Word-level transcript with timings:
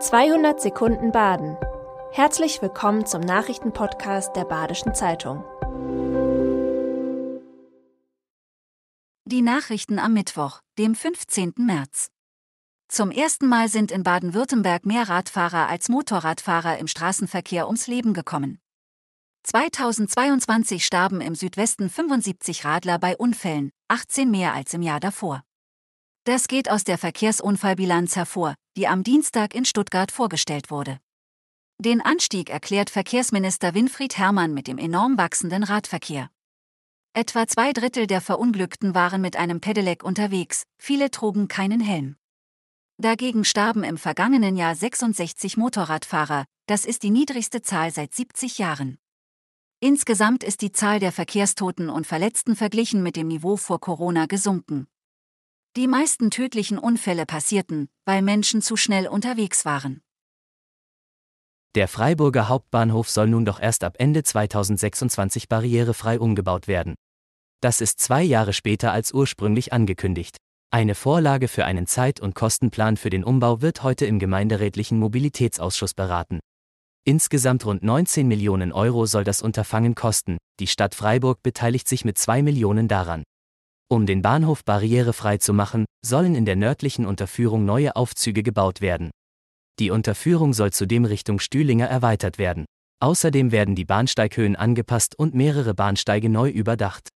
200 0.00 0.60
Sekunden 0.60 1.10
Baden. 1.10 1.56
Herzlich 2.12 2.62
willkommen 2.62 3.04
zum 3.04 3.20
Nachrichtenpodcast 3.20 4.36
der 4.36 4.44
Badischen 4.44 4.94
Zeitung. 4.94 5.42
Die 9.24 9.42
Nachrichten 9.42 9.98
am 9.98 10.12
Mittwoch, 10.12 10.60
dem 10.78 10.94
15. 10.94 11.54
März. 11.56 12.10
Zum 12.86 13.10
ersten 13.10 13.48
Mal 13.48 13.68
sind 13.68 13.90
in 13.90 14.04
Baden-Württemberg 14.04 14.86
mehr 14.86 15.08
Radfahrer 15.08 15.68
als 15.68 15.88
Motorradfahrer 15.88 16.78
im 16.78 16.86
Straßenverkehr 16.86 17.66
ums 17.66 17.88
Leben 17.88 18.14
gekommen. 18.14 18.60
2022 19.42 20.86
starben 20.86 21.20
im 21.20 21.34
Südwesten 21.34 21.90
75 21.90 22.64
Radler 22.64 23.00
bei 23.00 23.16
Unfällen, 23.16 23.72
18 23.88 24.30
mehr 24.30 24.54
als 24.54 24.72
im 24.74 24.82
Jahr 24.82 25.00
davor. 25.00 25.42
Das 26.22 26.46
geht 26.46 26.70
aus 26.70 26.84
der 26.84 26.98
Verkehrsunfallbilanz 26.98 28.14
hervor, 28.14 28.54
die 28.78 28.86
am 28.86 29.02
Dienstag 29.02 29.56
in 29.56 29.64
Stuttgart 29.64 30.12
vorgestellt 30.12 30.70
wurde. 30.70 31.00
Den 31.78 32.00
Anstieg 32.00 32.48
erklärt 32.48 32.90
Verkehrsminister 32.90 33.74
Winfried 33.74 34.16
Herrmann 34.16 34.54
mit 34.54 34.68
dem 34.68 34.78
enorm 34.78 35.18
wachsenden 35.18 35.64
Radverkehr. 35.64 36.30
Etwa 37.12 37.48
zwei 37.48 37.72
Drittel 37.72 38.06
der 38.06 38.20
Verunglückten 38.20 38.94
waren 38.94 39.20
mit 39.20 39.34
einem 39.34 39.60
Pedelec 39.60 40.04
unterwegs, 40.04 40.62
viele 40.78 41.10
trugen 41.10 41.48
keinen 41.48 41.80
Helm. 41.80 42.14
Dagegen 42.98 43.44
starben 43.44 43.82
im 43.82 43.98
vergangenen 43.98 44.54
Jahr 44.54 44.76
66 44.76 45.56
Motorradfahrer, 45.56 46.44
das 46.66 46.84
ist 46.84 47.02
die 47.02 47.10
niedrigste 47.10 47.62
Zahl 47.62 47.90
seit 47.90 48.14
70 48.14 48.58
Jahren. 48.58 48.98
Insgesamt 49.80 50.44
ist 50.44 50.60
die 50.60 50.70
Zahl 50.70 51.00
der 51.00 51.10
Verkehrstoten 51.10 51.90
und 51.90 52.06
Verletzten 52.06 52.54
verglichen 52.54 53.02
mit 53.02 53.16
dem 53.16 53.26
Niveau 53.26 53.56
vor 53.56 53.80
Corona 53.80 54.26
gesunken. 54.26 54.86
Die 55.78 55.86
meisten 55.86 56.32
tödlichen 56.32 56.76
Unfälle 56.76 57.24
passierten, 57.24 57.88
weil 58.04 58.20
Menschen 58.20 58.62
zu 58.62 58.74
schnell 58.74 59.06
unterwegs 59.06 59.64
waren. 59.64 60.00
Der 61.76 61.86
Freiburger 61.86 62.48
Hauptbahnhof 62.48 63.08
soll 63.08 63.28
nun 63.28 63.44
doch 63.44 63.60
erst 63.60 63.84
ab 63.84 63.94
Ende 64.00 64.24
2026 64.24 65.48
barrierefrei 65.48 66.18
umgebaut 66.18 66.66
werden. 66.66 66.96
Das 67.60 67.80
ist 67.80 68.00
zwei 68.00 68.24
Jahre 68.24 68.54
später 68.54 68.90
als 68.90 69.14
ursprünglich 69.14 69.72
angekündigt. 69.72 70.36
Eine 70.72 70.96
Vorlage 70.96 71.46
für 71.46 71.64
einen 71.64 71.86
Zeit- 71.86 72.18
und 72.18 72.34
Kostenplan 72.34 72.96
für 72.96 73.10
den 73.10 73.22
Umbau 73.22 73.62
wird 73.62 73.84
heute 73.84 74.04
im 74.04 74.18
gemeinderätlichen 74.18 74.98
Mobilitätsausschuss 74.98 75.94
beraten. 75.94 76.40
Insgesamt 77.04 77.64
rund 77.64 77.84
19 77.84 78.26
Millionen 78.26 78.72
Euro 78.72 79.06
soll 79.06 79.22
das 79.22 79.42
Unterfangen 79.42 79.94
kosten, 79.94 80.38
die 80.58 80.66
Stadt 80.66 80.96
Freiburg 80.96 81.40
beteiligt 81.44 81.86
sich 81.86 82.04
mit 82.04 82.18
2 82.18 82.42
Millionen 82.42 82.88
daran. 82.88 83.22
Um 83.90 84.04
den 84.04 84.20
Bahnhof 84.20 84.64
barrierefrei 84.64 85.38
zu 85.38 85.54
machen, 85.54 85.86
sollen 86.04 86.34
in 86.34 86.44
der 86.44 86.56
nördlichen 86.56 87.06
Unterführung 87.06 87.64
neue 87.64 87.96
Aufzüge 87.96 88.42
gebaut 88.42 88.80
werden. 88.82 89.10
Die 89.78 89.90
Unterführung 89.90 90.52
soll 90.52 90.72
zudem 90.72 91.04
Richtung 91.04 91.40
Stühlinger 91.40 91.86
erweitert 91.86 92.38
werden. 92.38 92.66
Außerdem 93.00 93.52
werden 93.52 93.74
die 93.74 93.84
Bahnsteighöhen 93.84 94.56
angepasst 94.56 95.18
und 95.18 95.34
mehrere 95.34 95.72
Bahnsteige 95.72 96.28
neu 96.28 96.50
überdacht. 96.50 97.08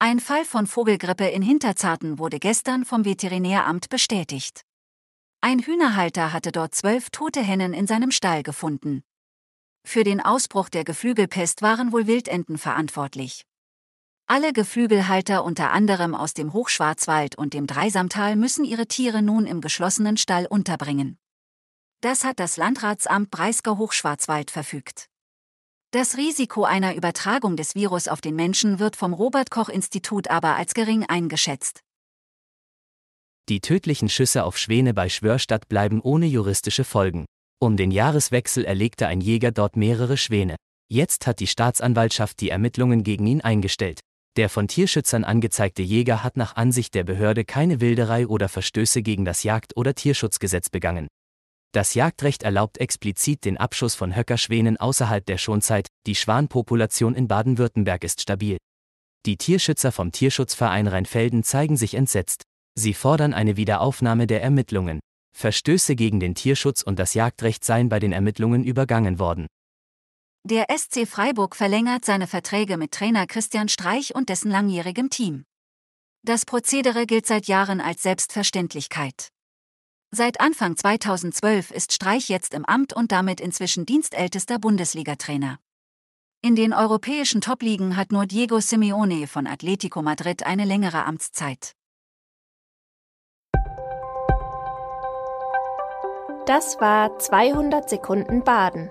Ein 0.00 0.18
Fall 0.18 0.44
von 0.44 0.66
Vogelgrippe 0.66 1.28
in 1.28 1.42
Hinterzarten 1.42 2.18
wurde 2.18 2.38
gestern 2.38 2.84
vom 2.84 3.04
Veterinäramt 3.04 3.88
bestätigt. 3.88 4.62
Ein 5.40 5.60
Hühnerhalter 5.60 6.32
hatte 6.32 6.52
dort 6.52 6.74
zwölf 6.74 7.10
tote 7.10 7.40
Hennen 7.40 7.72
in 7.72 7.86
seinem 7.86 8.10
Stall 8.10 8.42
gefunden. 8.42 9.02
Für 9.86 10.04
den 10.04 10.20
Ausbruch 10.20 10.68
der 10.68 10.84
Geflügelpest 10.84 11.62
waren 11.62 11.92
wohl 11.92 12.06
Wildenten 12.06 12.58
verantwortlich. 12.58 13.44
Alle 14.32 14.52
Geflügelhalter 14.52 15.42
unter 15.42 15.72
anderem 15.72 16.14
aus 16.14 16.34
dem 16.34 16.52
Hochschwarzwald 16.52 17.36
und 17.36 17.52
dem 17.52 17.66
Dreisamtal 17.66 18.36
müssen 18.36 18.64
ihre 18.64 18.86
Tiere 18.86 19.22
nun 19.22 19.44
im 19.44 19.60
geschlossenen 19.60 20.16
Stall 20.16 20.46
unterbringen. 20.46 21.18
Das 22.00 22.22
hat 22.22 22.38
das 22.38 22.56
Landratsamt 22.56 23.32
Breisgau-Hochschwarzwald 23.32 24.52
verfügt. 24.52 25.06
Das 25.90 26.16
Risiko 26.16 26.62
einer 26.62 26.94
Übertragung 26.94 27.56
des 27.56 27.74
Virus 27.74 28.06
auf 28.06 28.20
den 28.20 28.36
Menschen 28.36 28.78
wird 28.78 28.94
vom 28.94 29.14
Robert 29.14 29.50
Koch 29.50 29.68
Institut 29.68 30.28
aber 30.28 30.54
als 30.54 30.74
gering 30.74 31.04
eingeschätzt. 31.08 31.80
Die 33.48 33.60
tödlichen 33.60 34.08
Schüsse 34.08 34.44
auf 34.44 34.58
Schwäne 34.58 34.94
bei 34.94 35.08
Schwörstadt 35.08 35.68
bleiben 35.68 36.00
ohne 36.00 36.26
juristische 36.26 36.84
Folgen. 36.84 37.26
Um 37.58 37.76
den 37.76 37.90
Jahreswechsel 37.90 38.64
erlegte 38.64 39.08
ein 39.08 39.22
Jäger 39.22 39.50
dort 39.50 39.74
mehrere 39.74 40.16
Schwäne. 40.16 40.54
Jetzt 40.88 41.26
hat 41.26 41.40
die 41.40 41.48
Staatsanwaltschaft 41.48 42.40
die 42.40 42.50
Ermittlungen 42.50 43.02
gegen 43.02 43.26
ihn 43.26 43.40
eingestellt. 43.40 43.98
Der 44.36 44.48
von 44.48 44.68
Tierschützern 44.68 45.24
angezeigte 45.24 45.82
Jäger 45.82 46.22
hat 46.22 46.36
nach 46.36 46.54
Ansicht 46.56 46.94
der 46.94 47.02
Behörde 47.04 47.44
keine 47.44 47.80
Wilderei 47.80 48.26
oder 48.28 48.48
Verstöße 48.48 49.02
gegen 49.02 49.24
das 49.24 49.42
Jagd- 49.42 49.76
oder 49.76 49.94
Tierschutzgesetz 49.94 50.70
begangen. 50.70 51.08
Das 51.72 51.94
Jagdrecht 51.94 52.42
erlaubt 52.42 52.78
explizit 52.78 53.44
den 53.44 53.56
Abschuss 53.56 53.94
von 53.94 54.16
Höckerschwänen 54.16 54.76
außerhalb 54.76 55.24
der 55.26 55.38
Schonzeit, 55.38 55.88
die 56.06 56.14
Schwanpopulation 56.14 57.14
in 57.14 57.28
Baden-Württemberg 57.28 58.04
ist 58.04 58.20
stabil. 58.20 58.58
Die 59.26 59.36
Tierschützer 59.36 59.92
vom 59.92 60.12
Tierschutzverein 60.12 60.86
Rheinfelden 60.86 61.44
zeigen 61.44 61.76
sich 61.76 61.94
entsetzt. 61.94 62.42
Sie 62.74 62.94
fordern 62.94 63.34
eine 63.34 63.56
Wiederaufnahme 63.56 64.26
der 64.26 64.42
Ermittlungen. 64.42 65.00
Verstöße 65.36 65.94
gegen 65.94 66.20
den 66.20 66.34
Tierschutz 66.34 66.82
und 66.82 66.98
das 66.98 67.14
Jagdrecht 67.14 67.64
seien 67.64 67.88
bei 67.88 67.98
den 67.98 68.12
Ermittlungen 68.12 68.64
übergangen 68.64 69.18
worden. 69.18 69.46
Der 70.44 70.66
SC 70.74 71.06
Freiburg 71.06 71.54
verlängert 71.54 72.06
seine 72.06 72.26
Verträge 72.26 72.78
mit 72.78 72.92
Trainer 72.92 73.26
Christian 73.26 73.68
Streich 73.68 74.14
und 74.14 74.30
dessen 74.30 74.50
langjährigem 74.50 75.10
Team. 75.10 75.44
Das 76.22 76.46
Prozedere 76.46 77.04
gilt 77.04 77.26
seit 77.26 77.46
Jahren 77.46 77.78
als 77.82 78.02
Selbstverständlichkeit. 78.02 79.28
Seit 80.10 80.40
Anfang 80.40 80.78
2012 80.78 81.70
ist 81.70 81.92
Streich 81.92 82.30
jetzt 82.30 82.54
im 82.54 82.64
Amt 82.64 82.94
und 82.94 83.12
damit 83.12 83.38
inzwischen 83.38 83.84
dienstältester 83.84 84.58
Bundesliga-Trainer. 84.58 85.58
In 86.40 86.56
den 86.56 86.72
europäischen 86.72 87.42
Topligen 87.42 87.96
hat 87.96 88.10
nur 88.10 88.24
Diego 88.24 88.60
Simeone 88.60 89.26
von 89.26 89.46
Atletico 89.46 90.00
Madrid 90.00 90.44
eine 90.44 90.64
längere 90.64 91.04
Amtszeit. 91.04 91.74
Das 96.46 96.80
war 96.80 97.18
200 97.18 97.90
Sekunden 97.90 98.42
Baden 98.42 98.90